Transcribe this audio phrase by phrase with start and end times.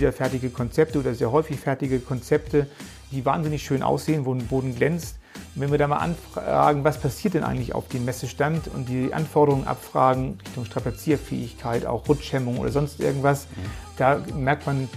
[0.00, 2.66] wieder fertige Konzepte oder sehr häufig fertige Konzepte,
[3.10, 5.16] die wahnsinnig schön aussehen, wo ein Boden glänzt.
[5.54, 9.12] Und wenn wir da mal anfragen, was passiert denn eigentlich auf dem Messestand und die
[9.12, 13.70] Anforderungen abfragen Richtung Strapazierfähigkeit, auch Rutschhemmung oder sonst irgendwas, mhm.
[13.96, 14.88] da merkt man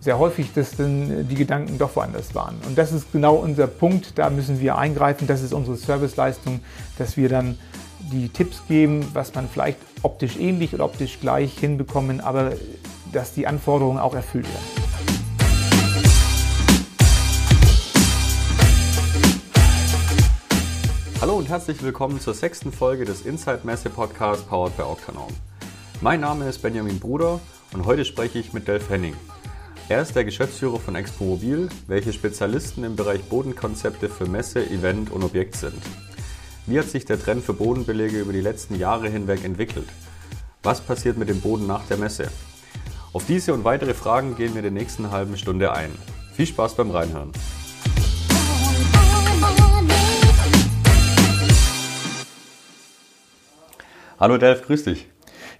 [0.00, 2.56] sehr häufig, dass dann die Gedanken doch woanders waren.
[2.66, 6.60] Und das ist genau unser Punkt, da müssen wir eingreifen, das ist unsere Serviceleistung,
[6.98, 7.58] dass wir dann
[8.12, 12.52] die Tipps geben, was man vielleicht optisch ähnlich oder optisch gleich hinbekommen, aber
[13.14, 14.84] dass die Anforderungen auch erfüllt werden.
[21.20, 25.32] Hallo und herzlich willkommen zur sechsten Folge des Inside Messe Podcast powered by Octanorm.
[26.00, 27.40] Mein Name ist Benjamin Bruder
[27.72, 29.16] und heute spreche ich mit Delf Henning.
[29.88, 35.10] Er ist der Geschäftsführer von Expo Mobil, welche Spezialisten im Bereich Bodenkonzepte für Messe, Event
[35.10, 35.80] und Objekt sind.
[36.66, 39.88] Wie hat sich der Trend für Bodenbelege über die letzten Jahre hinweg entwickelt?
[40.62, 42.30] Was passiert mit dem Boden nach der Messe?
[43.14, 45.92] Auf diese und weitere Fragen gehen wir in der nächsten halben Stunde ein.
[46.32, 47.30] Viel Spaß beim Reinhören.
[54.18, 55.06] Hallo Delf, grüß dich.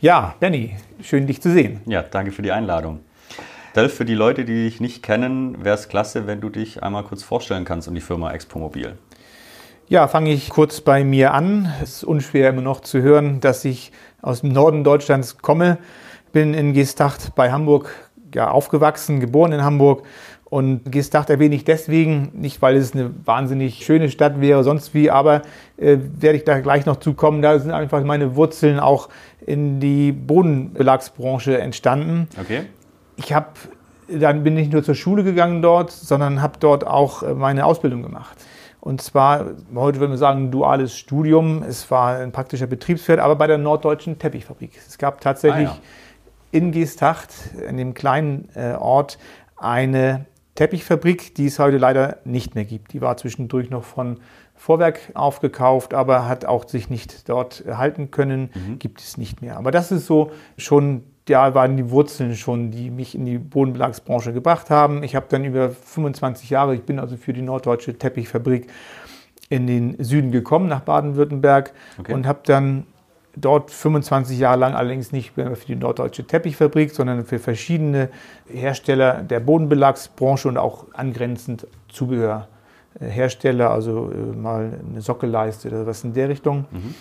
[0.00, 1.80] Ja, Danny, schön dich zu sehen.
[1.86, 3.04] Ja, danke für die Einladung.
[3.76, 7.04] Delf, für die Leute, die dich nicht kennen, wäre es klasse, wenn du dich einmal
[7.04, 8.98] kurz vorstellen kannst und die Firma Expo Mobil.
[9.86, 11.72] Ja, fange ich kurz bei mir an.
[11.80, 15.78] Es ist unschwer immer noch zu hören, dass ich aus dem Norden Deutschlands komme.
[16.34, 17.94] Bin in Geestacht bei Hamburg
[18.34, 20.02] ja, aufgewachsen, geboren in Hamburg.
[20.44, 25.10] Und Geestacht erwähne ich deswegen, nicht weil es eine wahnsinnig schöne Stadt wäre, sonst wie,
[25.10, 25.42] aber
[25.78, 27.40] äh, werde ich da gleich noch zukommen.
[27.40, 29.08] Da sind einfach meine Wurzeln auch
[29.46, 32.28] in die Bodenbelagsbranche entstanden.
[32.40, 32.62] Okay.
[33.16, 33.46] Ich habe,
[34.08, 37.64] dann bin ich nicht nur zur Schule gegangen dort, sondern habe dort auch äh, meine
[37.64, 38.36] Ausbildung gemacht.
[38.80, 41.62] Und zwar, heute würden wir sagen, ein duales Studium.
[41.62, 44.72] Es war ein praktischer Betriebswirt, aber bei der Norddeutschen Teppichfabrik.
[44.76, 45.78] Es gab tatsächlich ah, ja.
[46.54, 47.34] In Geestacht,
[47.68, 49.18] in dem kleinen äh, Ort,
[49.56, 52.92] eine Teppichfabrik, die es heute leider nicht mehr gibt.
[52.92, 54.20] Die war zwischendurch noch von
[54.54, 58.78] Vorwerk aufgekauft, aber hat auch sich nicht dort halten können, mhm.
[58.78, 59.56] gibt es nicht mehr.
[59.56, 64.34] Aber das ist so schon da waren die Wurzeln schon, die mich in die Bodenbelagsbranche
[64.34, 65.02] gebracht haben.
[65.02, 68.68] Ich habe dann über 25 Jahre, ich bin also für die Norddeutsche Teppichfabrik
[69.48, 72.12] in den Süden gekommen, nach Baden-Württemberg okay.
[72.12, 72.86] und habe dann
[73.36, 78.08] dort 25 Jahre lang allerdings nicht mehr für die Norddeutsche Teppichfabrik, sondern für verschiedene
[78.48, 86.12] Hersteller der Bodenbelagsbranche und auch angrenzend Zubehörhersteller, also äh, mal eine Sockelleiste oder was in
[86.12, 86.66] der Richtung.
[86.70, 86.94] Mhm.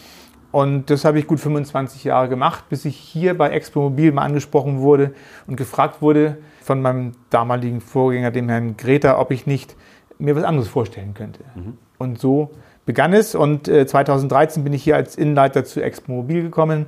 [0.52, 4.22] Und das habe ich gut 25 Jahre gemacht, bis ich hier bei Expo Mobil mal
[4.22, 5.16] angesprochen wurde
[5.48, 9.76] und gefragt wurde von meinem damaligen Vorgänger, dem Herrn Greta, ob ich nicht
[10.20, 11.44] mir was anderes vorstellen könnte.
[11.56, 11.78] Mhm.
[11.98, 12.52] Und so
[12.86, 16.86] begann es und 2013 äh, bin ich hier als Innenleiter zu Expo Mobil gekommen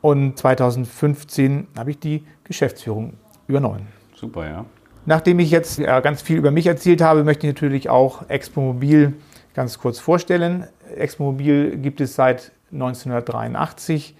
[0.00, 3.14] und 2015 habe ich die Geschäftsführung
[3.46, 3.86] übernommen.
[4.14, 4.64] Super, ja.
[5.06, 9.14] Nachdem ich jetzt ganz viel über mich erzählt habe, möchte ich natürlich auch Expo Mobil
[9.54, 10.66] ganz kurz vorstellen.
[10.94, 14.14] Expo Mobil gibt es seit 1983,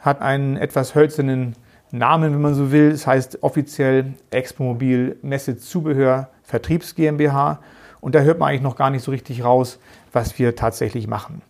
[0.00, 1.54] hat einen etwas hölzernen
[1.90, 2.90] Namen, wenn man so will.
[2.90, 7.60] Es heißt offiziell Expomobil Messe Zubehör Vertriebs GmbH.
[8.00, 9.78] Und da hört man eigentlich noch gar nicht so richtig raus,
[10.16, 11.42] was wir tatsächlich machen.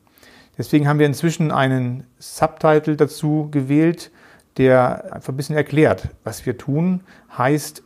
[0.59, 4.11] Deswegen haben wir inzwischen einen Subtitle dazu gewählt,
[4.57, 7.03] der einfach ein bisschen erklärt, was wir tun.
[7.39, 7.83] Heißt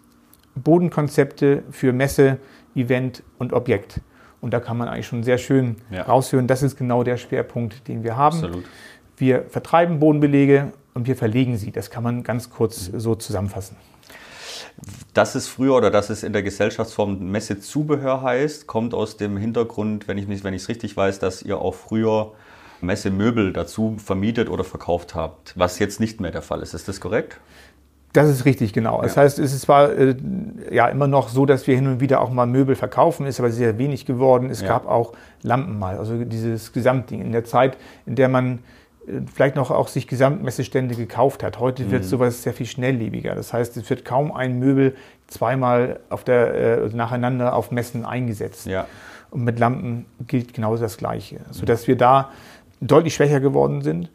[0.54, 2.38] Bodenkonzepte für Messe,
[2.74, 4.00] Event und Objekt.
[4.40, 6.02] Und da kann man eigentlich schon sehr schön ja.
[6.02, 8.36] raushören, das ist genau der Schwerpunkt, den wir haben.
[8.36, 8.64] Absolut.
[9.18, 11.72] Wir vertreiben Bodenbelege und wir verlegen sie.
[11.72, 13.76] Das kann man ganz kurz so zusammenfassen.
[15.14, 20.08] Dass es früher oder dass es in der Gesellschaftsform Messezubehör heißt, kommt aus dem Hintergrund,
[20.08, 22.32] wenn ich es wenn richtig weiß, dass ihr auch früher
[22.80, 26.74] Messemöbel dazu vermietet oder verkauft habt, was jetzt nicht mehr der Fall ist.
[26.74, 27.38] Ist das korrekt?
[28.12, 28.96] Das ist richtig, genau.
[28.96, 29.02] Ja.
[29.02, 30.16] Das heißt, es ist zwar äh,
[30.70, 33.50] ja immer noch so, dass wir hin und wieder auch mal Möbel verkaufen, ist aber
[33.50, 34.50] sehr wenig geworden.
[34.50, 34.68] Es ja.
[34.68, 37.20] gab auch Lampen mal, also dieses Gesamtding.
[37.20, 37.76] In der Zeit,
[38.06, 38.60] in der man
[39.32, 41.58] vielleicht noch auch sich Gesamtmessestände gekauft hat.
[41.58, 41.90] Heute mhm.
[41.90, 43.34] wird sowas sehr viel schnelllebiger.
[43.34, 44.94] Das heißt, es wird kaum ein Möbel
[45.26, 48.66] zweimal auf der, äh, nacheinander auf Messen eingesetzt.
[48.66, 48.86] Ja.
[49.30, 51.40] Und mit Lampen gilt genauso das Gleiche.
[51.50, 52.30] Sodass wir da
[52.80, 54.10] deutlich schwächer geworden sind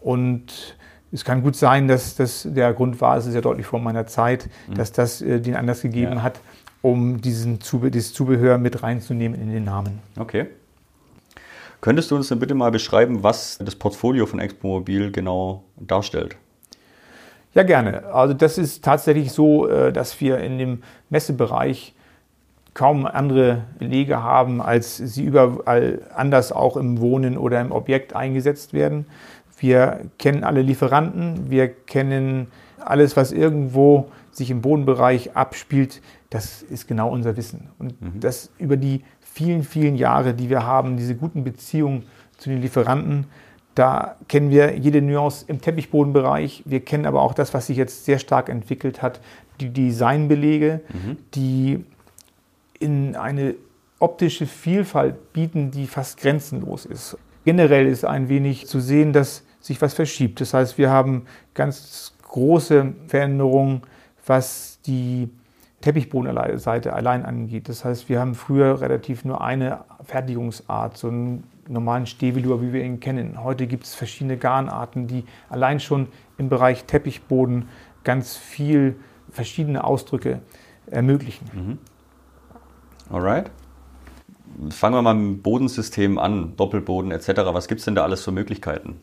[0.00, 0.76] und
[1.10, 4.06] es kann gut sein, dass das der Grund war, es ist ja deutlich vor meiner
[4.06, 4.74] Zeit, mhm.
[4.74, 6.22] dass das äh, den Anlass gegeben ja.
[6.22, 6.40] hat,
[6.82, 10.00] um diesen Zube dieses Zubehör mit reinzunehmen in den Namen.
[10.18, 10.46] Okay.
[11.80, 16.36] Könntest du uns dann bitte mal beschreiben, was das Portfolio von Expo Mobil genau darstellt?
[17.54, 18.06] Ja, gerne.
[18.12, 21.94] Also das ist tatsächlich so, äh, dass wir in dem Messebereich
[22.74, 28.72] kaum andere Belege haben, als sie überall anders auch im Wohnen oder im Objekt eingesetzt
[28.72, 29.06] werden.
[29.58, 32.48] Wir kennen alle Lieferanten, wir kennen
[32.78, 36.00] alles, was irgendwo sich im Bodenbereich abspielt.
[36.30, 37.68] Das ist genau unser Wissen.
[37.78, 38.20] Und mhm.
[38.20, 39.02] das über die
[39.38, 42.06] vielen, vielen Jahre, die wir haben, diese guten Beziehungen
[42.38, 43.26] zu den Lieferanten,
[43.76, 46.64] da kennen wir jede Nuance im Teppichbodenbereich.
[46.66, 49.20] Wir kennen aber auch das, was sich jetzt sehr stark entwickelt hat,
[49.60, 51.16] die Designbelege, mhm.
[51.36, 51.84] die
[52.80, 53.54] in eine
[54.00, 57.16] optische Vielfalt bieten, die fast grenzenlos ist.
[57.44, 60.40] Generell ist ein wenig zu sehen, dass sich was verschiebt.
[60.40, 63.82] Das heißt, wir haben ganz große Veränderungen,
[64.26, 65.28] was die
[65.80, 67.68] Teppichbodenseite allein angeht.
[67.68, 72.82] Das heißt, wir haben früher relativ nur eine Fertigungsart, so einen normalen Stehvelour, wie wir
[72.82, 73.42] ihn kennen.
[73.44, 77.68] Heute gibt es verschiedene Garnarten, die allein schon im Bereich Teppichboden
[78.02, 78.96] ganz viel
[79.30, 80.40] verschiedene Ausdrücke
[80.86, 81.50] ermöglichen.
[81.52, 81.78] Mhm.
[83.14, 83.50] Alright.
[84.70, 87.28] Fangen wir mal mit dem Bodensystem an, Doppelboden etc.
[87.52, 89.00] Was gibt es denn da alles für Möglichkeiten?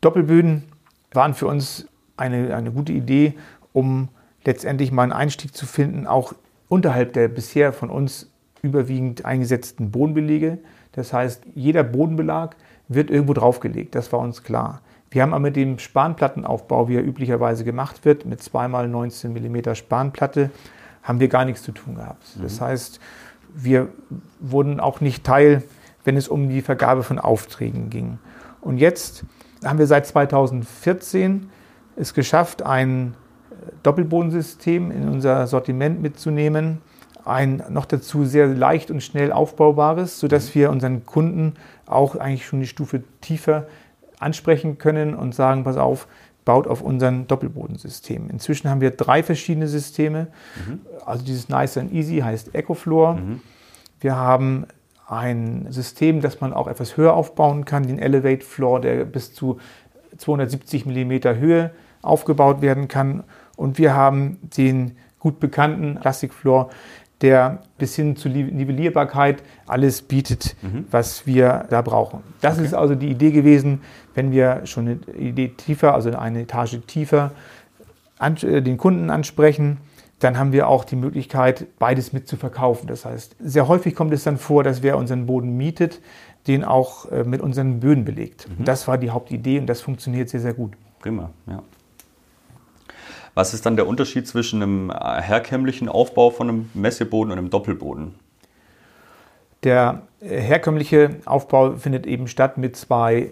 [0.00, 0.64] Doppelböden
[1.12, 1.86] waren für uns
[2.16, 3.34] eine, eine gute Idee,
[3.72, 4.08] um
[4.44, 6.34] letztendlich mal einen Einstieg zu finden, auch
[6.68, 8.30] unterhalb der bisher von uns
[8.62, 10.58] überwiegend eingesetzten Bodenbelege.
[10.92, 12.56] Das heißt, jeder Bodenbelag
[12.88, 14.82] wird irgendwo draufgelegt, das war uns klar.
[15.10, 20.50] Wir haben aber mit dem Spanplattenaufbau, wie er üblicherweise gemacht wird, mit 2x19 mm Spanplatte,
[21.02, 22.24] haben wir gar nichts zu tun gehabt.
[22.36, 22.42] Mhm.
[22.42, 23.00] Das heißt,
[23.54, 23.88] wir
[24.40, 25.62] wurden auch nicht Teil,
[26.04, 28.18] wenn es um die Vergabe von Aufträgen ging.
[28.60, 29.24] Und jetzt
[29.64, 31.50] haben wir seit 2014
[31.96, 33.14] es geschafft, ein
[33.82, 36.78] Doppelbodensystem in unser Sortiment mitzunehmen.
[37.24, 40.58] Ein noch dazu sehr leicht und schnell aufbaubares, sodass mhm.
[40.58, 41.54] wir unseren Kunden
[41.86, 43.66] auch eigentlich schon die Stufe tiefer
[44.18, 46.08] ansprechen können und sagen, pass auf,
[46.44, 48.28] baut auf unseren Doppelbodensystem.
[48.30, 50.28] Inzwischen haben wir drei verschiedene Systeme.
[50.66, 50.80] Mhm.
[51.04, 53.14] Also dieses Nice and Easy heißt EcoFloor.
[53.14, 53.40] Mhm.
[54.00, 54.66] Wir haben
[55.06, 59.58] ein System, das man auch etwas höher aufbauen kann, den Elevate Floor, der bis zu
[60.16, 61.70] 270 mm Höhe
[62.00, 63.24] aufgebaut werden kann.
[63.56, 66.70] Und wir haben den gut bekannten Plastikfloor,
[67.22, 70.86] der bis hin zur Nivellierbarkeit alles bietet, mhm.
[70.90, 72.22] was wir da brauchen.
[72.40, 72.66] Das okay.
[72.66, 73.82] ist also die Idee gewesen,
[74.14, 77.30] wenn wir schon eine Idee tiefer, also eine Etage tiefer,
[78.20, 79.78] äh, den Kunden ansprechen,
[80.18, 82.86] dann haben wir auch die Möglichkeit, beides mit zu verkaufen.
[82.86, 86.00] Das heißt, sehr häufig kommt es dann vor, dass wer unseren Boden mietet,
[86.46, 88.48] den auch äh, mit unseren Böden belegt.
[88.48, 88.64] Mhm.
[88.64, 90.72] Das war die Hauptidee und das funktioniert sehr, sehr gut.
[90.98, 91.62] Prima, ja.
[93.34, 97.50] Was ist dann der Unterschied zwischen einem äh, herkömmlichen Aufbau von einem Messeboden und einem
[97.50, 98.14] Doppelboden?
[99.62, 103.30] Der äh, herkömmliche Aufbau findet eben statt mit zwei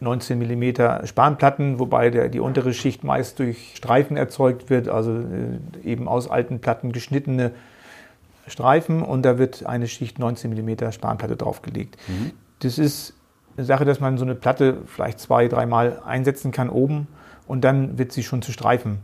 [0.00, 5.58] 19 mm Spanplatten, wobei der, die untere Schicht meist durch Streifen erzeugt wird, also äh,
[5.84, 7.52] eben aus alten Platten geschnittene
[8.46, 11.96] Streifen und da wird eine Schicht 19 mm Spanplatte draufgelegt.
[12.08, 12.32] Mhm.
[12.60, 13.14] Das ist
[13.56, 17.06] eine Sache, dass man so eine Platte vielleicht zwei, dreimal einsetzen kann oben
[17.46, 19.00] und dann wird sie schon zu Streifen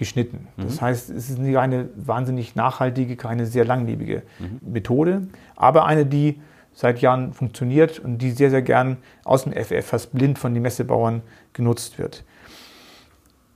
[0.00, 0.48] geschnitten.
[0.56, 0.62] Mhm.
[0.62, 4.72] Das heißt, es ist eine wahnsinnig nachhaltige, keine sehr langlebige mhm.
[4.72, 6.40] Methode, aber eine, die
[6.72, 10.62] seit Jahren funktioniert und die sehr, sehr gern aus dem FF fast blind von den
[10.62, 11.20] Messebauern
[11.52, 12.24] genutzt wird.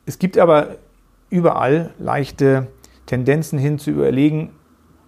[0.04, 0.76] Es gibt aber
[1.30, 2.66] überall leichte
[3.06, 4.50] Tendenzen hin zu überlegen,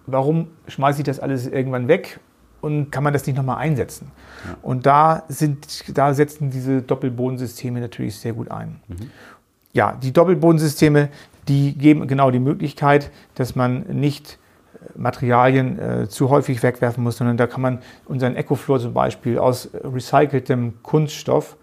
[0.07, 2.19] warum schmeiße ich das alles irgendwann weg
[2.61, 4.11] und kann man das nicht nochmal einsetzen?
[4.43, 4.57] Ja.
[4.63, 8.81] Und da, sind, da setzen diese Doppelbodensysteme natürlich sehr gut ein.
[8.87, 9.11] Mhm
[9.73, 11.09] ja, die Doppelbodensysteme,
[11.47, 14.39] die geben genau die Möglichkeit, dass man nicht
[14.73, 19.37] äh, Materialien äh, zu häufig wegwerfen muss, sondern da kann man unseren Ecofloor zum Beispiel
[19.37, 21.57] aus recyceltem Kunststoff,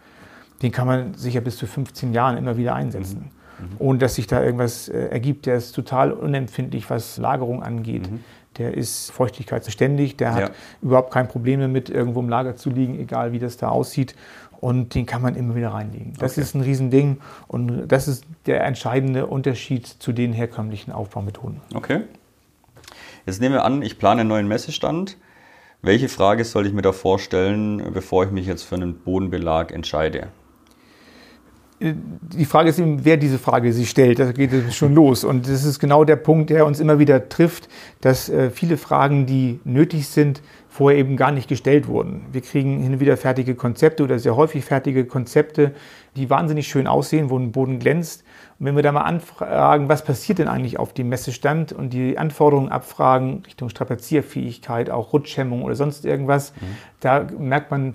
[0.62, 3.64] den kann man sicher bis zu 15 Jahren immer wieder einsetzen, mhm.
[3.64, 3.76] mhm.
[3.78, 5.46] ohne dass sich da irgendwas äh, ergibt.
[5.46, 8.10] Der ist total unempfindlich, was Lagerung angeht.
[8.10, 8.20] Mhm.
[8.56, 10.50] Der ist feuchtigkeitsständig, der hat ja.
[10.80, 14.14] überhaupt kein Problem damit, irgendwo im Lager zu liegen, egal wie das da aussieht
[14.64, 16.14] und den kann man immer wieder reinlegen.
[16.18, 16.40] Das okay.
[16.40, 17.18] ist ein Riesending
[17.48, 21.60] und das ist der entscheidende Unterschied zu den herkömmlichen Aufbaumethoden.
[21.74, 22.00] Okay.
[23.26, 25.18] Jetzt nehmen wir an, ich plane einen neuen Messestand.
[25.82, 30.28] Welche Frage soll ich mir da vorstellen, bevor ich mich jetzt für einen Bodenbelag entscheide?
[31.80, 34.18] die Frage ist eben, wer diese Frage sich stellt.
[34.18, 35.24] Da geht es schon los.
[35.24, 37.68] Und das ist genau der Punkt, der uns immer wieder trifft,
[38.00, 40.40] dass äh, viele Fragen, die nötig sind,
[40.74, 42.26] vorher eben gar nicht gestellt wurden.
[42.32, 45.72] Wir kriegen hin und wieder fertige Konzepte oder sehr häufig fertige Konzepte,
[46.16, 48.24] die wahnsinnig schön aussehen, wo ein Boden glänzt.
[48.58, 52.18] Und wenn wir da mal anfragen, was passiert denn eigentlich auf dem Messestand und die
[52.18, 56.76] Anforderungen abfragen Richtung Strapazierfähigkeit, auch Rutschhemmung oder sonst irgendwas, mhm.
[56.98, 57.94] da merkt man,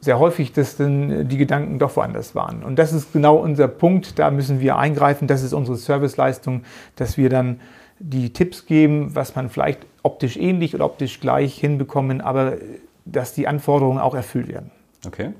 [0.00, 2.62] sehr häufig, dass dann die Gedanken doch woanders waren.
[2.62, 6.62] Und das ist genau unser Punkt, da müssen wir eingreifen, das ist unsere Serviceleistung,
[6.96, 7.60] dass wir dann
[7.98, 12.58] die Tipps geben, was man vielleicht optisch ähnlich oder optisch gleich hinbekommen, aber
[13.04, 14.70] dass die Anforderungen auch erfüllt werden.
[15.04, 15.32] Okay.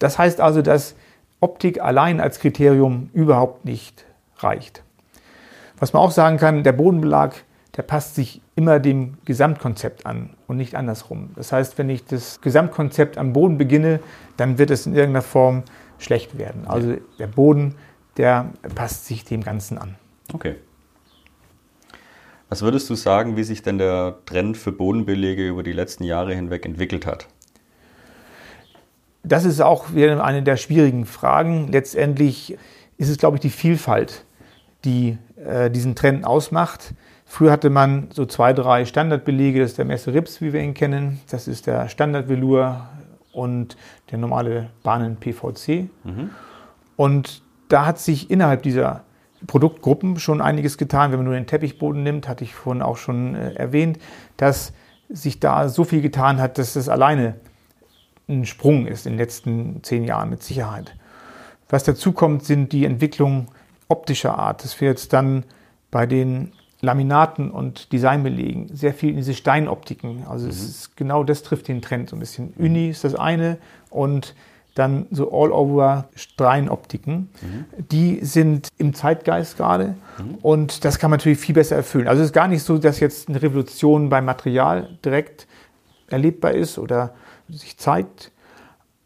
[0.00, 0.96] Das heißt also, dass
[1.40, 4.04] Optik allein als Kriterium überhaupt nicht
[4.38, 4.82] reicht.
[5.78, 7.34] Was man auch sagen kann, der Bodenbelag,
[7.76, 11.30] der passt sich immer dem Gesamtkonzept an und nicht andersrum.
[11.36, 14.00] Das heißt, wenn ich das Gesamtkonzept am Boden beginne,
[14.36, 15.62] dann wird es in irgendeiner Form
[15.98, 16.66] schlecht werden.
[16.66, 17.74] Also der Boden,
[18.16, 19.96] der passt sich dem Ganzen an.
[20.32, 20.56] Okay.
[22.52, 26.34] Was würdest du sagen, wie sich denn der Trend für Bodenbelege über die letzten Jahre
[26.34, 27.26] hinweg entwickelt hat?
[29.22, 31.68] Das ist auch wieder eine der schwierigen Fragen.
[31.72, 32.58] Letztendlich
[32.98, 34.26] ist es, glaube ich, die Vielfalt,
[34.84, 36.92] die äh, diesen Trend ausmacht.
[37.24, 39.60] Früher hatte man so zwei, drei Standardbelege.
[39.60, 41.22] Das ist der Messe Rips, wie wir ihn kennen.
[41.30, 42.86] Das ist der Standardvelour
[43.32, 43.78] und
[44.10, 45.88] der normale Bahnen PVC.
[46.04, 46.28] Mhm.
[46.96, 49.04] Und da hat sich innerhalb dieser
[49.46, 51.10] Produktgruppen schon einiges getan.
[51.10, 53.98] Wenn man nur den Teppichboden nimmt, hatte ich vorhin auch schon äh, erwähnt,
[54.36, 54.72] dass
[55.08, 57.36] sich da so viel getan hat, dass das alleine
[58.28, 60.94] ein Sprung ist in den letzten zehn Jahren mit Sicherheit.
[61.68, 63.48] Was dazu kommt, sind die Entwicklungen
[63.88, 65.44] optischer Art, dass wir jetzt dann
[65.90, 70.50] bei den Laminaten und Designbelegen sehr viel in diese Steinoptiken, also mhm.
[70.50, 72.52] es ist genau das trifft den Trend so ein bisschen.
[72.58, 73.58] Uni ist das eine
[73.88, 74.34] und
[74.74, 77.14] dann so All-Over-Streinoptiken.
[77.14, 77.64] Mhm.
[77.90, 80.36] Die sind im Zeitgeist gerade mhm.
[80.42, 82.08] und das kann man natürlich viel besser erfüllen.
[82.08, 85.46] Also es ist gar nicht so, dass jetzt eine Revolution beim Material direkt
[86.08, 87.14] erlebbar ist oder
[87.48, 88.30] sich zeigt,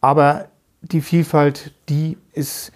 [0.00, 0.46] aber
[0.82, 2.73] die Vielfalt, die ist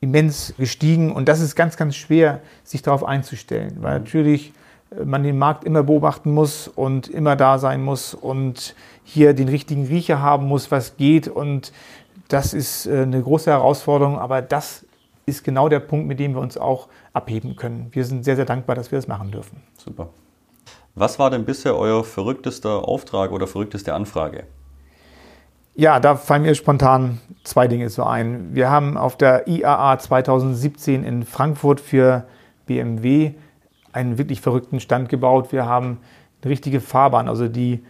[0.00, 4.04] immens gestiegen und das ist ganz, ganz schwer, sich darauf einzustellen, weil mhm.
[4.04, 4.52] natürlich
[4.98, 9.48] äh, man den Markt immer beobachten muss und immer da sein muss und hier den
[9.48, 11.72] richtigen Riecher haben muss, was geht und
[12.32, 14.86] das ist äh, eine große Herausforderung, aber das
[15.26, 17.88] ist genau der Punkt, mit dem wir uns auch abheben können.
[17.92, 19.62] Wir sind sehr, sehr dankbar, dass wir das machen dürfen.
[19.76, 20.08] Super.
[20.94, 24.44] Was war denn bisher euer verrücktester Auftrag oder verrückteste Anfrage?
[25.74, 28.54] Ja, da fallen mir spontan zwei Dinge so ein.
[28.54, 32.26] Wir haben auf der IAA 2017 in Frankfurt für
[32.66, 33.34] BMW
[33.92, 35.52] einen wirklich verrückten Stand gebaut.
[35.52, 35.98] Wir haben
[36.42, 37.84] eine richtige Fahrbahn, also die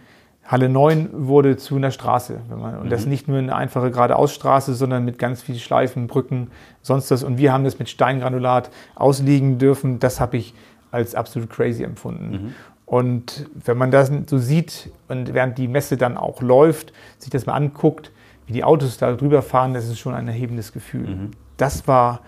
[0.45, 2.41] Halle 9 wurde zu einer Straße.
[2.49, 2.89] Man, und mhm.
[2.89, 6.49] das nicht nur eine einfache geradeausstraße, sondern mit ganz vielen Schleifen, Brücken,
[6.81, 7.23] sonst das.
[7.23, 9.99] Und wir haben das mit Steingranulat auslegen dürfen.
[9.99, 10.53] Das habe ich
[10.91, 12.31] als absolut crazy empfunden.
[12.31, 12.55] Mhm.
[12.85, 17.45] Und wenn man das so sieht und während die Messe dann auch läuft, sich das
[17.45, 18.11] mal anguckt,
[18.47, 21.07] wie die Autos da drüber fahren, das ist schon ein erhebendes Gefühl.
[21.07, 21.31] Mhm.
[21.55, 22.19] Das war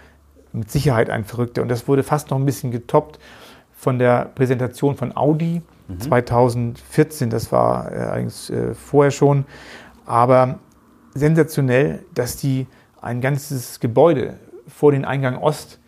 [0.53, 1.61] mit Sicherheit ein verrückter.
[1.61, 3.19] Und das wurde fast noch ein bisschen getoppt
[3.73, 5.61] von der Präsentation von Audi
[5.99, 7.31] 2014, mhm.
[7.31, 9.45] das war äh, eigentlich äh, vorher schon.
[10.05, 10.59] Aber
[11.13, 12.67] sensationell, dass die
[13.01, 14.35] ein ganzes Gebäude
[14.67, 15.79] vor den Eingang Ost,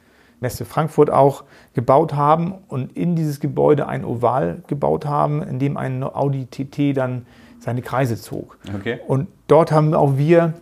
[0.42, 5.78] Messe Frankfurt auch, gebaut haben und in dieses Gebäude ein Oval gebaut haben, in dem
[5.78, 7.26] ein Audi TT dann
[7.60, 8.58] seine Kreise zog.
[8.76, 9.00] Okay.
[9.08, 10.54] Und dort haben auch wir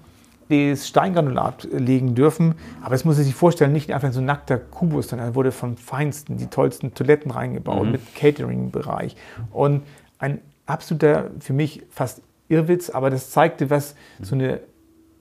[0.49, 2.55] das Steingranulat legen dürfen.
[2.81, 6.37] Aber es muss sich vorstellen, nicht einfach so ein nackter Kubus, sondern wurde vom Feinsten
[6.37, 7.91] die tollsten Toiletten reingebaut mhm.
[7.91, 9.15] mit Catering-Bereich.
[9.51, 9.83] Und
[10.19, 14.59] ein absoluter, für mich fast Irrwitz, aber das zeigte, was so eine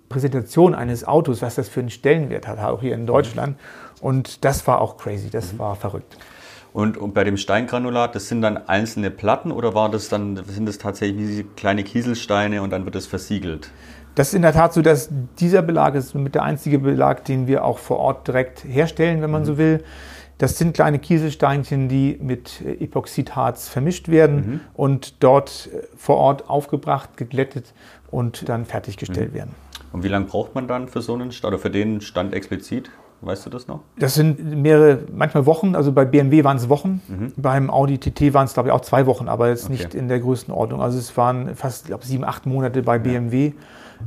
[0.09, 3.59] Präsentation eines Autos, was das für einen Stellenwert hat, auch hier in Deutschland.
[4.01, 5.59] Und das war auch crazy, das mhm.
[5.59, 6.19] war verrückt.
[6.73, 10.67] Und, und, bei dem Steingranulat, das sind dann einzelne Platten oder war das dann, sind
[10.67, 13.71] das tatsächlich kleine Kieselsteine und dann wird es versiegelt?
[14.15, 17.47] Das ist in der Tat so, dass dieser Belag ist mit der einzige Belag, den
[17.47, 19.47] wir auch vor Ort direkt herstellen, wenn man mhm.
[19.47, 19.85] so will.
[20.39, 24.61] Das sind kleine Kieselsteinchen, die mit Epoxidharz vermischt werden mhm.
[24.75, 27.73] und dort äh, vor Ort aufgebracht, geglättet
[28.11, 29.37] und dann fertiggestellt mhm.
[29.37, 29.55] werden.
[29.93, 32.91] Und wie lange braucht man dann für so einen Stand oder für den Stand explizit?
[33.21, 33.81] Weißt du das noch?
[33.99, 35.77] Das sind mehrere, manchmal Wochen.
[35.77, 37.01] Also bei BMW waren es Wochen.
[37.07, 37.33] Mhm.
[37.37, 39.75] Beim Audi TT waren es, glaube ich, auch zwei Wochen, aber jetzt okay.
[39.75, 40.83] nicht in der Größenordnung.
[40.83, 43.53] Also es waren fast, glaube sieben, acht Monate bei BMW.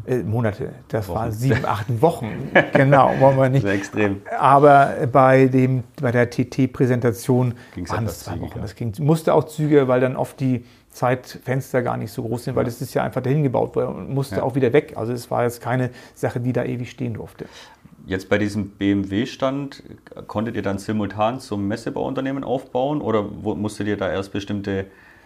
[0.05, 1.15] Äh, Monate, das Wochen.
[1.17, 2.51] waren sieben, acht Wochen.
[2.73, 3.63] genau, wollen wir nicht.
[3.63, 4.21] Sehr extrem.
[4.37, 7.53] Aber bei, dem, bei der TT-Präsentation
[7.87, 8.61] waren es zwei Wochen.
[8.61, 12.55] Das ging, musste auch zügiger, weil dann oft die Zeitfenster gar nicht so groß sind,
[12.55, 14.43] weil das ist ja einfach dahin gebaut worden und musste ja.
[14.43, 14.93] auch wieder weg.
[14.95, 17.45] Also es war jetzt keine Sache, die da ewig stehen durfte.
[18.07, 19.83] Jetzt bei diesem BMW-Stand,
[20.27, 24.85] konntet ihr dann simultan zum Messebauunternehmen aufbauen oder musstet ihr da erst bestimmte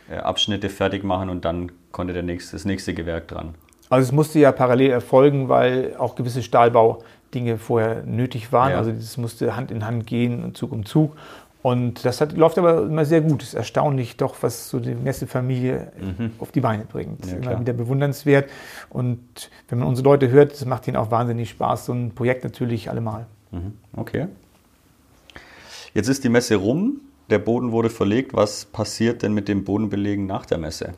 [0.09, 3.53] äh, Abschnitte fertig machen und dann konnte der nächste, das nächste Gewerk dran?
[3.89, 8.71] Also es musste ja parallel erfolgen, weil auch gewisse Stahlbaudinge vorher nötig waren.
[8.71, 8.77] Ja.
[8.77, 11.15] Also es musste Hand in Hand gehen, Zug um Zug.
[11.61, 13.41] Und das hat, läuft aber immer sehr gut.
[13.41, 16.31] Es ist erstaunlich doch, was so die Messefamilie mhm.
[16.39, 17.25] auf die Beine bringt.
[17.25, 18.49] Ja, immer wieder bewundernswert.
[18.89, 19.19] Und
[19.67, 21.87] wenn man unsere Leute hört, das macht ihnen auch wahnsinnig Spaß.
[21.87, 23.25] So ein Projekt natürlich allemal.
[23.51, 23.73] Mhm.
[23.95, 24.27] Okay.
[25.93, 27.01] Jetzt ist die Messe rum.
[27.29, 28.33] der Boden wurde verlegt.
[28.33, 30.93] Was passiert denn mit den Bodenbelegen nach der Messe?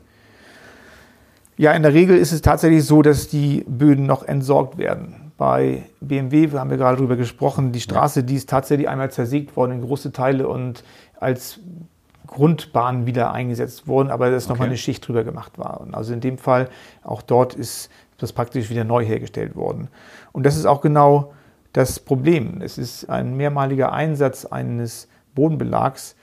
[1.62, 5.30] Ja, in der Regel ist es tatsächlich so, dass die Böden noch entsorgt werden.
[5.38, 9.56] Bei BMW, wir haben ja gerade darüber gesprochen, die Straße, die ist tatsächlich einmal zersägt
[9.56, 10.82] worden in große Teile und
[11.20, 11.60] als
[12.26, 14.54] Grundbahn wieder eingesetzt worden, aber dass okay.
[14.54, 15.80] nochmal eine Schicht drüber gemacht war.
[15.80, 16.68] Und also in dem Fall,
[17.04, 19.86] auch dort ist das praktisch wieder neu hergestellt worden.
[20.32, 21.32] Und das ist auch genau
[21.72, 22.60] das Problem.
[22.60, 26.16] Es ist ein mehrmaliger Einsatz eines Bodenbelags,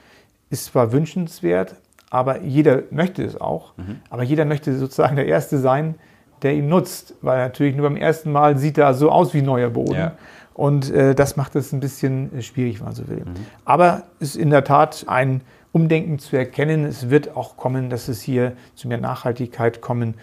[0.50, 1.78] ist zwar wünschenswert,
[2.10, 3.74] aber jeder möchte es auch.
[3.78, 4.00] Mhm.
[4.10, 5.96] Aber jeder möchte sozusagen der Erste sein,
[6.42, 9.70] der ihn nutzt, weil natürlich nur beim ersten Mal sieht er so aus wie neuer
[9.70, 9.96] Boden.
[9.96, 10.12] Ja.
[10.54, 13.20] Und äh, das macht es ein bisschen äh, schwierig, wenn man so will.
[13.26, 13.46] Mhm.
[13.66, 16.86] Aber es ist in der Tat ein Umdenken zu erkennen.
[16.86, 20.16] Es wird auch kommen, dass es hier zu mehr Nachhaltigkeit kommen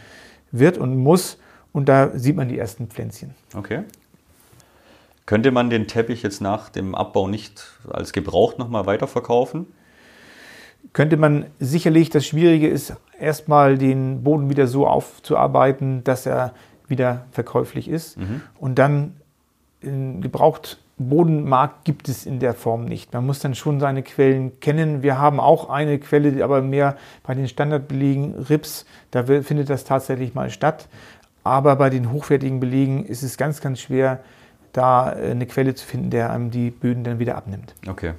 [0.51, 1.39] wird und muss.
[1.73, 3.35] Und da sieht man die ersten Pflänzchen.
[3.55, 3.85] Okay.
[5.27, 9.67] Könnte man den Teppich jetzt nach dem Abbau nicht als gebraucht nochmal weiterverkaufen?
[10.93, 16.55] Könnte man sicherlich, das Schwierige ist, erstmal den Boden wieder so aufzuarbeiten, dass er
[16.89, 18.19] wieder verkäuflich ist.
[18.19, 18.43] Mhm.
[18.59, 19.17] Und dann
[19.81, 23.13] gebraucht Bodenmarkt gibt es in der Form nicht.
[23.13, 25.03] Man muss dann schon seine Quellen kennen.
[25.03, 30.35] Wir haben auch eine Quelle, aber mehr bei den Standardbelegen RIPS, da findet das tatsächlich
[30.35, 30.89] mal statt.
[31.45, 34.21] Aber bei den hochwertigen Belegen ist es ganz, ganz schwer,
[34.73, 37.75] da äh, eine Quelle zu finden, der einem die Böden dann wieder abnimmt.
[37.87, 38.15] Okay.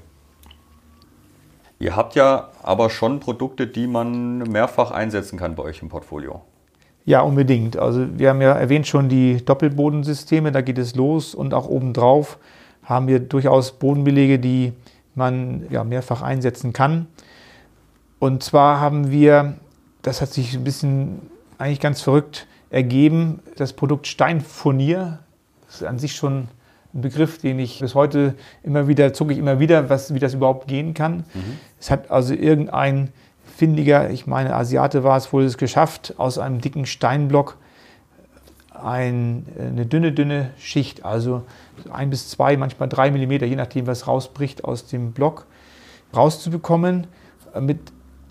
[1.79, 6.41] Ihr habt ja aber schon Produkte, die man mehrfach einsetzen kann bei euch im Portfolio.
[7.05, 7.77] Ja, unbedingt.
[7.77, 12.37] Also wir haben ja erwähnt schon die Doppelbodensysteme, da geht es los und auch obendrauf
[12.83, 14.73] haben wir durchaus Bodenbelege, die
[15.13, 17.07] man ja, mehrfach einsetzen kann.
[18.19, 19.55] Und zwar haben wir,
[20.01, 21.21] das hat sich ein bisschen
[21.57, 25.19] eigentlich ganz verrückt ergeben, das Produkt Steinfurnier.
[25.65, 26.47] Das ist an sich schon
[26.93, 30.33] ein Begriff, den ich bis heute immer wieder, zucke ich immer wieder, was, wie das
[30.33, 31.17] überhaupt gehen kann.
[31.33, 31.57] Mhm.
[31.79, 33.09] Es hat also irgendein
[33.55, 37.57] findiger, ich meine Asiate war es, wohl es geschafft, aus einem dicken Steinblock
[38.73, 41.43] ein, eine dünne, dünne Schicht, also
[41.91, 45.45] ein bis zwei, manchmal drei Millimeter, je nachdem, was rausbricht aus dem Block,
[46.15, 47.07] rauszubekommen.
[47.59, 47.79] Mit,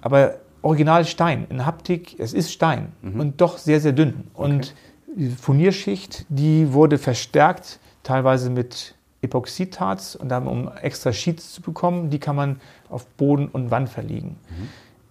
[0.00, 3.20] aber original Stein, in Haptik, es ist Stein mhm.
[3.20, 4.24] und doch sehr, sehr dünn.
[4.35, 4.44] Okay.
[4.44, 4.74] Und
[5.16, 12.10] die Furnierschicht, die wurde verstärkt, teilweise mit Epoxidharz und dann, um extra Sheets zu bekommen,
[12.10, 14.36] die kann man auf Boden und Wand verlegen.
[14.48, 14.68] Mhm.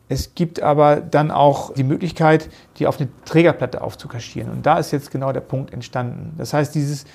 [0.08, 4.52] Es gibt aber dann auch die Möglichkeit, die auf eine Trägerplatte aufzukaschieren.
[4.52, 6.36] Und da ist jetzt genau der Punkt entstanden.
[6.38, 7.06] Das heißt, dieses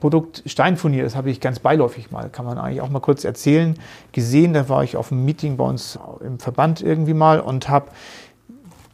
[0.00, 3.74] Produkt Steinfurnier, das habe ich ganz beiläufig mal, kann man eigentlich auch mal kurz erzählen,
[4.12, 4.54] gesehen.
[4.54, 7.90] Da war ich auf einem Meeting bei uns im Verband irgendwie mal und habe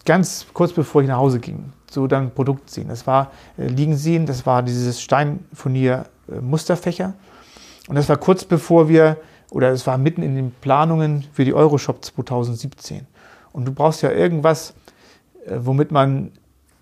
[0.04, 2.88] ganz kurz bevor ich nach Hause ging, so dann Produkt sehen.
[2.88, 6.07] Das war äh, liegen sehen, das war dieses Steinfurnier
[6.41, 7.15] Musterfächer.
[7.89, 9.19] Und das war kurz bevor wir,
[9.51, 13.07] oder es war mitten in den Planungen für die Euroshop 2017.
[13.53, 14.75] Und du brauchst ja irgendwas,
[15.47, 16.33] äh, womit man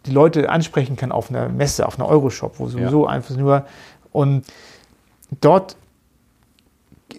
[0.07, 3.11] die Leute ansprechen kann auf einer Messe, auf einer Euroshop, wo sowieso ja.
[3.11, 3.67] einfach nur.
[4.11, 4.47] Und
[5.41, 5.77] dort äh,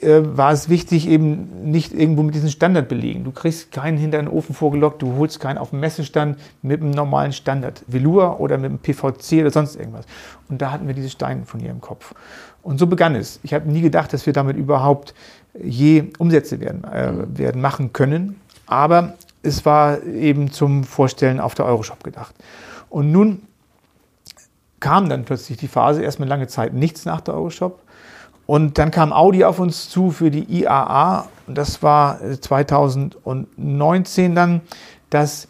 [0.02, 3.24] war es wichtig, eben nicht irgendwo mit diesen Standardbelegen.
[3.24, 6.92] Du kriegst keinen hinter den Ofen vorgelockt, du holst keinen auf dem Messestand mit einem
[6.92, 7.84] normalen Standard.
[7.88, 10.06] Velour oder mit einem PVC oder sonst irgendwas.
[10.50, 12.14] Und da hatten wir diese Steine von ihr im Kopf.
[12.62, 13.40] Und so begann es.
[13.44, 15.14] Ich habe nie gedacht, dass wir damit überhaupt
[15.62, 18.40] je Umsätze werden, äh, werden machen können.
[18.66, 22.34] Aber es war eben zum Vorstellen auf der Euroshop gedacht.
[22.90, 23.42] Und nun
[24.80, 27.82] kam dann plötzlich die Phase, erstmal lange Zeit nichts nach der Euroshop.
[28.46, 31.30] Und dann kam Audi auf uns zu für die IAA.
[31.48, 34.62] Und das war 2019 dann,
[35.10, 35.48] dass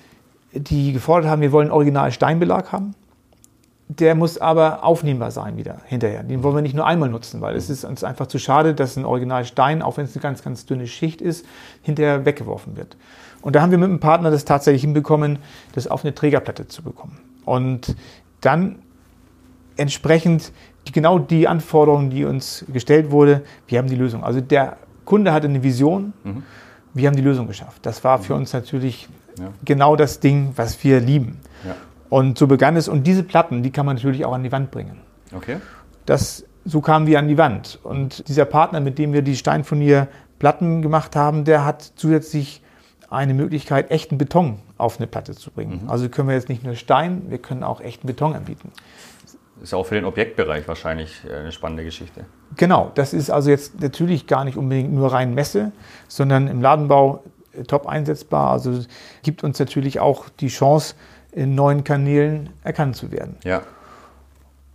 [0.54, 2.96] die gefordert haben, wir wollen original Steinbelag haben.
[3.90, 6.24] Der muss aber aufnehmbar sein wieder hinterher.
[6.24, 8.96] Den wollen wir nicht nur einmal nutzen, weil es ist uns einfach zu schade, dass
[8.96, 11.46] ein Original Stein, auch wenn es eine ganz, ganz dünne Schicht ist,
[11.82, 12.96] hinterher weggeworfen wird.
[13.42, 15.40] Und da haben wir mit einem Partner das tatsächlich hinbekommen,
[15.74, 17.20] das auf eine Trägerplatte zu bekommen.
[17.46, 17.96] Und
[18.42, 18.80] dann
[19.76, 20.52] entsprechend
[20.88, 24.24] die, genau die Anforderungen, die uns gestellt wurde, wir haben die Lösung.
[24.24, 26.44] Also der Kunde hatte eine Vision, mhm.
[26.94, 27.86] wir haben die Lösung geschafft.
[27.86, 28.42] Das war für mhm.
[28.42, 29.08] uns natürlich
[29.40, 29.50] ja.
[29.66, 31.40] genau das Ding, was wir lieben.
[31.66, 31.76] Ja.
[32.10, 32.88] Und so begann es.
[32.88, 35.00] Und diese Platten, die kann man natürlich auch an die Wand bringen.
[35.36, 35.58] Okay.
[36.06, 37.80] Das, so kamen wir an die Wand.
[37.82, 40.08] Und dieser Partner, mit dem wir die Steinfurnier
[40.40, 42.62] Platten gemacht haben, der hat zusätzlich
[43.10, 45.84] eine Möglichkeit, echten Beton auf eine Platte zu bringen.
[45.84, 45.90] Mhm.
[45.90, 48.72] Also können wir jetzt nicht nur Stein, wir können auch echten Beton anbieten.
[49.62, 52.26] Ist ja auch für den Objektbereich wahrscheinlich äh, eine spannende Geschichte.
[52.58, 55.72] Genau, das ist also jetzt natürlich gar nicht unbedingt nur rein Messe,
[56.08, 58.52] sondern im Ladenbau äh, top einsetzbar.
[58.52, 58.80] Also
[59.22, 60.96] gibt uns natürlich auch die Chance,
[61.32, 63.38] in neuen Kanälen erkannt zu werden.
[63.44, 63.64] Ja.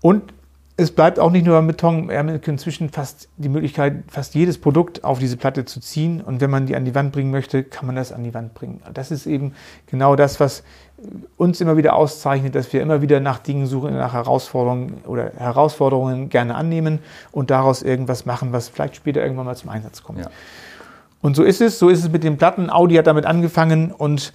[0.01, 0.33] Und
[0.81, 2.09] es bleibt auch nicht nur beim Beton.
[2.09, 6.21] Wir haben inzwischen fast die Möglichkeit, fast jedes Produkt auf diese Platte zu ziehen.
[6.21, 8.55] Und wenn man die an die Wand bringen möchte, kann man das an die Wand
[8.55, 8.81] bringen.
[8.95, 9.55] Das ist eben
[9.89, 10.63] genau das, was
[11.37, 16.29] uns immer wieder auszeichnet, dass wir immer wieder nach Dingen suchen, nach Herausforderungen oder Herausforderungen
[16.29, 17.01] gerne annehmen
[17.33, 20.21] und daraus irgendwas machen, was vielleicht später irgendwann mal zum Einsatz kommt.
[20.21, 20.31] Ja.
[21.21, 21.81] Und so ist es.
[21.81, 22.71] So ist es mit den Platten.
[22.71, 24.33] Audi hat damit angefangen und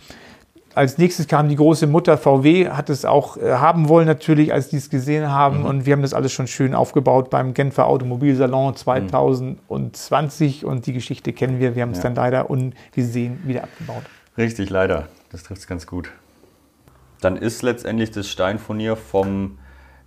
[0.75, 4.69] als nächstes kam die große Mutter VW, hat es auch äh, haben wollen natürlich, als
[4.69, 5.59] die es gesehen haben.
[5.59, 5.65] Mhm.
[5.65, 10.63] Und wir haben das alles schon schön aufgebaut beim Genfer Automobilsalon 2020.
[10.63, 10.69] Mhm.
[10.69, 11.75] Und die Geschichte kennen wir.
[11.75, 12.03] Wir haben es ja.
[12.03, 14.03] dann leider ungesehen wieder abgebaut.
[14.37, 15.07] Richtig, leider.
[15.31, 16.11] Das trifft es ganz gut.
[17.21, 19.57] Dann ist letztendlich das Steinfurnier vom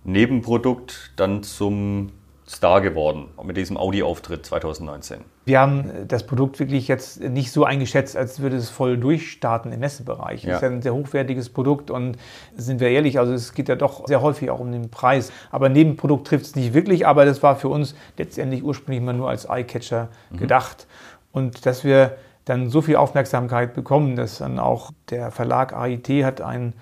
[0.03, 2.11] Nebenprodukt dann zum
[2.49, 5.19] Star geworden mit diesem Audi-Auftritt 2019.
[5.45, 9.81] Wir haben das Produkt wirklich jetzt nicht so eingeschätzt, als würde es voll durchstarten im
[9.81, 10.43] Messebereich.
[10.43, 10.51] Ja.
[10.51, 12.17] Es ist ja ein sehr hochwertiges Produkt und
[12.55, 15.31] sind wir ehrlich, also es geht ja doch sehr häufig auch um den Preis.
[15.51, 19.29] Aber Nebenprodukt trifft es nicht wirklich, aber das war für uns letztendlich ursprünglich mal nur
[19.29, 20.37] als Eyecatcher mhm.
[20.37, 20.87] gedacht.
[21.33, 26.39] Und dass wir dann so viel Aufmerksamkeit bekommen, dass dann auch der Verlag AIT hat
[26.39, 26.73] einen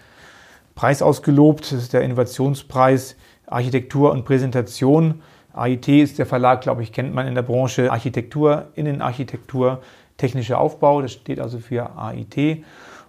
[0.75, 3.15] Preis ausgelobt, das ist der Innovationspreis
[3.47, 5.21] Architektur und Präsentation
[5.56, 9.82] AIT ist der Verlag, glaube ich, kennt man in der Branche Architektur, Innenarchitektur,
[10.18, 11.02] technischer Aufbau.
[11.02, 12.63] Das steht also für AIT.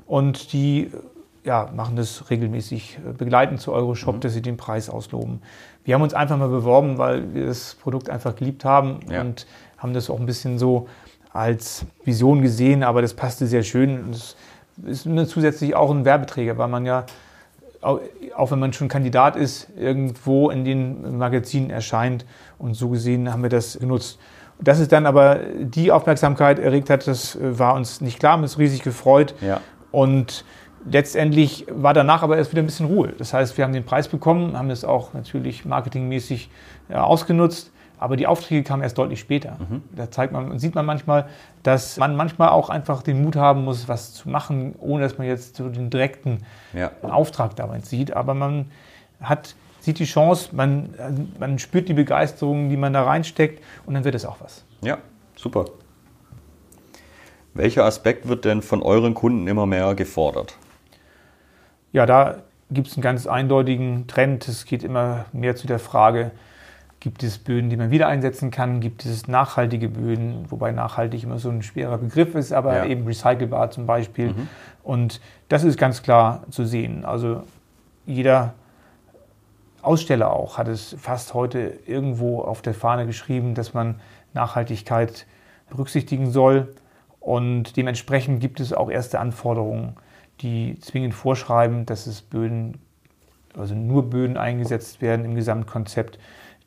[0.07, 0.91] Und die
[1.45, 4.21] ja, machen das regelmäßig äh, begleiten zu Euroshop, mhm.
[4.21, 5.43] dass sie den Preis ausloben.
[5.85, 9.21] Wir haben uns einfach mal beworben, weil wir das Produkt einfach geliebt haben ja.
[9.21, 9.47] und
[9.79, 10.89] haben das auch ein bisschen so
[11.33, 14.11] als Vision gesehen, aber das passte sehr schön.
[14.11, 14.37] Es
[14.85, 17.07] ist zusätzlich auch ein Werbeträger, weil man ja
[17.87, 22.27] auch wenn man schon Kandidat ist, irgendwo in den Magazinen erscheint.
[22.59, 24.18] Und so gesehen haben wir das genutzt.
[24.59, 28.42] Dass es dann aber die Aufmerksamkeit erregt hat, das äh, war uns nicht klar, haben
[28.42, 29.35] uns riesig gefreut.
[29.40, 29.61] Ja.
[29.92, 30.44] Und
[30.90, 33.12] letztendlich war danach aber erst wieder ein bisschen Ruhe.
[33.18, 36.51] Das heißt, wir haben den Preis bekommen, haben das auch natürlich marketingmäßig
[36.92, 37.72] ausgenutzt.
[37.99, 39.57] Aber die Aufträge kamen erst deutlich später.
[39.59, 39.83] Mhm.
[39.95, 41.29] Da zeigt man, sieht man manchmal,
[41.63, 45.27] dass man manchmal auch einfach den Mut haben muss, was zu machen, ohne dass man
[45.27, 46.91] jetzt so den direkten ja.
[47.03, 48.15] Auftrag dabei sieht.
[48.15, 48.71] Aber man
[49.21, 50.91] hat, sieht die Chance, man,
[51.39, 54.65] man spürt die Begeisterung, die man da reinsteckt und dann wird es auch was.
[54.83, 54.99] Ja,
[55.35, 55.65] super.
[57.55, 60.57] Welcher Aspekt wird denn von euren Kunden immer mehr gefordert?
[61.93, 64.47] Ja, da gibt es einen ganz eindeutigen Trend.
[64.49, 66.33] Es geht immer mehr zu der Frage,
[67.01, 68.81] Gibt es Böden, die man wieder einsetzen kann?
[68.81, 72.85] Gibt es nachhaltige Böden, wobei nachhaltig immer so ein schwerer Begriff ist, aber ja.
[72.87, 74.29] eben recycelbar zum Beispiel.
[74.29, 74.49] Mhm.
[74.83, 77.05] Und das ist ganz klar zu sehen.
[77.05, 77.43] Also
[78.07, 78.55] jeder
[79.83, 84.01] Aussteller auch hat es fast heute irgendwo auf der Fahne geschrieben, dass man
[84.33, 85.27] Nachhaltigkeit
[85.71, 86.75] berücksichtigen soll.
[87.21, 89.97] Und dementsprechend gibt es auch erste Anforderungen,
[90.41, 92.79] die zwingend vorschreiben, dass es Böden,
[93.57, 96.19] also nur Böden eingesetzt werden im Gesamtkonzept,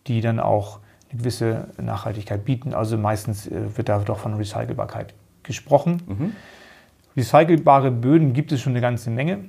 [0.07, 2.73] die dann auch eine gewisse Nachhaltigkeit bieten.
[2.73, 6.01] Also meistens äh, wird da doch von Recycelbarkeit gesprochen.
[6.07, 6.31] Mhm.
[7.17, 9.39] Recycelbare Böden gibt es schon eine ganze Menge.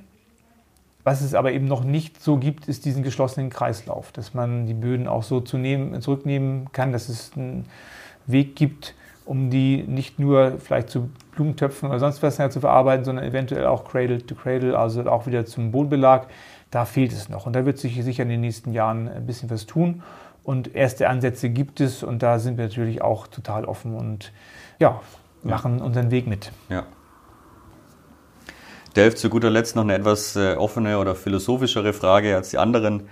[1.03, 4.73] Was es aber eben noch nicht so gibt, ist diesen geschlossenen Kreislauf, dass man die
[4.73, 7.65] Böden auch so zu nehmen, zurücknehmen kann, dass es einen
[8.27, 8.93] Weg gibt,
[9.25, 13.85] um die nicht nur vielleicht zu Blumentöpfen oder sonst was zu verarbeiten, sondern eventuell auch
[13.85, 16.27] Cradle to Cradle, also auch wieder zum Bodenbelag.
[16.69, 19.49] Da fehlt es noch und da wird sich sicher in den nächsten Jahren ein bisschen
[19.49, 20.03] was tun.
[20.43, 24.31] Und erste Ansätze gibt es und da sind wir natürlich auch total offen und
[24.79, 24.99] ja,
[25.43, 25.85] machen ja.
[25.85, 26.51] unseren Weg mit.
[26.69, 26.85] Ja.
[28.95, 33.07] Delf, zu guter Letzt noch eine etwas äh, offene oder philosophischere Frage als die anderen.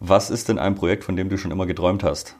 [0.00, 2.36] Was ist denn ein Projekt, von dem du schon immer geträumt hast?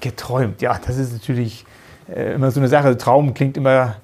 [0.00, 1.66] Geträumt, ja, das ist natürlich
[2.08, 2.96] äh, immer so eine Sache.
[2.96, 3.96] Traum klingt immer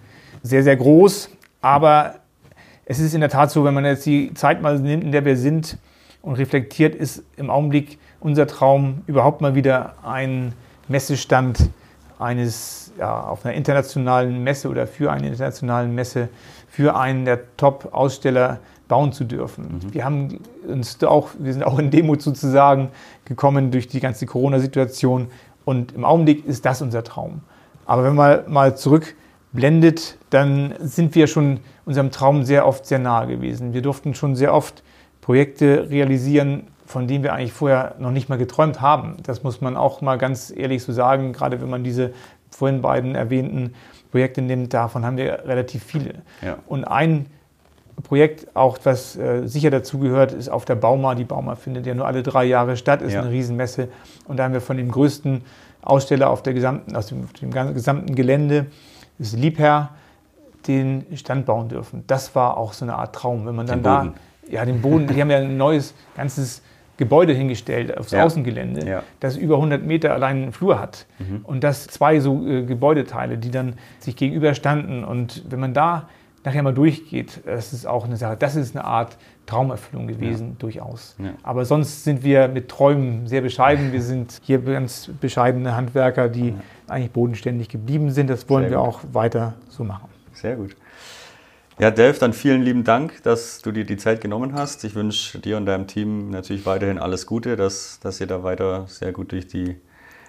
[0.43, 1.31] sehr, sehr groß,
[1.63, 2.17] aber
[2.85, 5.25] es ist in der Tat so, wenn man jetzt die Zeit mal nimmt, in der
[5.25, 5.79] wir sind
[6.25, 10.55] und reflektiert, ist im Augenblick unser Traum, überhaupt mal wieder einen
[10.89, 11.71] Messestand
[12.19, 16.29] eines, ja, auf einer internationalen Messe oder für eine internationale Messe,
[16.69, 19.81] für einen der Top-Aussteller bauen zu dürfen.
[19.83, 19.95] Mhm.
[19.95, 22.89] Wir haben uns auch, wir sind auch in Demut sozusagen
[23.25, 25.29] gekommen durch die ganze Corona-Situation
[25.65, 27.41] und im Augenblick ist das unser Traum.
[27.87, 33.27] Aber wenn man mal zurückblendet, dann sind wir schon unserem Traum sehr oft sehr nahe
[33.27, 33.75] gewesen.
[33.75, 34.83] Wir durften schon sehr oft
[35.25, 39.17] Projekte realisieren, von denen wir eigentlich vorher noch nicht mal geträumt haben.
[39.23, 42.13] Das muss man auch mal ganz ehrlich so sagen, gerade wenn man diese
[42.51, 43.73] vorhin beiden erwähnten
[44.11, 46.17] Projekte nimmt, davon haben wir relativ viele.
[46.43, 46.59] Ja.
[46.67, 47.25] Und ein
[48.03, 51.15] Projekt, auch was äh, sicher dazugehört, ist auf der Bauma.
[51.15, 53.23] Die Bauma findet ja nur alle drei Jahre statt, ist ja.
[53.23, 53.89] eine Riesenmesse.
[54.29, 55.41] Und da haben wir von dem größten
[55.81, 58.67] Aussteller auf der gesamten, aus dem, dem gesamten Gelände,
[59.17, 59.89] das ist Liebherr,
[60.69, 62.05] den Stand bauen dürfen.
[62.07, 64.13] Das war auch so eine Art Traum, wenn man dann da,
[64.51, 66.63] ja, den Boden, die haben ja ein neues, ganzes
[66.97, 68.25] Gebäude hingestellt aufs Ja.
[68.25, 69.03] Außengelände, Ja.
[69.21, 71.07] das über 100 Meter allein einen Flur hat.
[71.19, 71.41] Mhm.
[71.43, 75.03] Und das zwei so äh, Gebäudeteile, die dann sich gegenüberstanden.
[75.05, 76.09] Und wenn man da
[76.45, 81.17] nachher mal durchgeht, das ist auch eine Sache, das ist eine Art Traumerfüllung gewesen, durchaus.
[81.19, 81.31] Ja.
[81.43, 83.93] Aber sonst sind wir mit Träumen sehr bescheiden.
[83.93, 86.55] Wir sind hier ganz bescheidene Handwerker, die
[86.87, 88.31] eigentlich bodenständig geblieben sind.
[88.31, 90.09] Das wollen wir auch weiter so machen.
[90.33, 90.77] Sehr gut.
[91.79, 94.85] Ja, Delf, dann vielen lieben Dank, dass du dir die Zeit genommen hast.
[94.85, 98.87] Ich wünsche dir und deinem Team natürlich weiterhin alles Gute, dass, dass ihr da weiter
[98.87, 99.75] sehr gut durch die,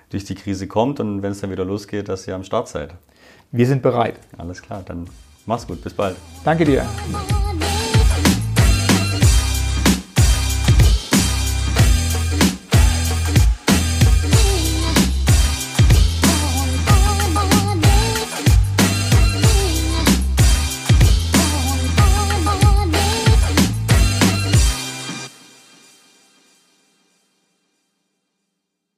[0.09, 2.95] durch die Krise kommt und wenn es dann wieder losgeht, dass ihr am Start seid.
[3.51, 4.15] Wir sind bereit.
[4.39, 5.07] Alles klar, dann
[5.45, 6.15] mach's gut, bis bald.
[6.43, 6.83] Danke dir.